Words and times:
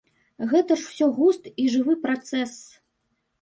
Гэта 0.53 0.77
ж 0.83 0.87
усё 0.93 1.09
густ 1.17 1.43
і 1.65 1.67
жывы 1.75 1.95
працэс. 2.07 2.57